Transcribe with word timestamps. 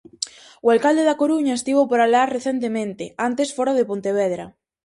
O 0.65 0.67
alcalde 0.75 1.03
da 1.09 1.19
Coruña 1.21 1.57
estivo 1.59 1.81
por 1.89 1.99
alá 2.01 2.23
recentemente, 2.35 3.03
antes 3.27 3.49
fora 3.55 3.73
o 3.73 3.77
de 3.79 3.87
Pontevedra. 3.91 4.45